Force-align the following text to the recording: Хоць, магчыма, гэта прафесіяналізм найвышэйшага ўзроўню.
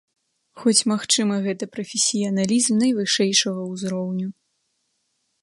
Хоць, 0.61 0.87
магчыма, 0.91 1.35
гэта 1.47 1.63
прафесіяналізм 1.75 2.73
найвышэйшага 2.85 3.61
ўзроўню. 3.71 4.27